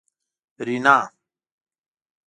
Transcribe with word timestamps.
رینا 0.65 0.97